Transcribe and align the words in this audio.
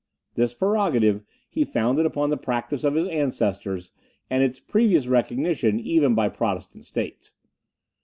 This 0.33 0.55
prerogative 0.55 1.21
he 1.47 1.63
founded 1.63 2.07
upon 2.07 2.31
the 2.31 2.35
practice 2.37 2.83
of 2.83 2.95
his 2.95 3.07
ancestors, 3.07 3.91
and 4.31 4.41
its 4.41 4.59
previous 4.59 5.05
recognition 5.05 5.79
even 5.79 6.15
by 6.15 6.27
Protestant 6.27 6.85
states. 6.85 7.33